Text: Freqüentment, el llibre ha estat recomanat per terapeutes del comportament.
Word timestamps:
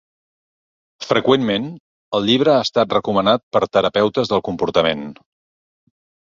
Freqüentment, 1.09 1.67
el 2.19 2.25
llibre 2.29 2.51
ha 2.53 2.63
estat 2.69 2.95
recomanat 2.97 3.45
per 3.57 3.63
terapeutes 3.79 4.33
del 4.33 4.43
comportament. 4.49 5.05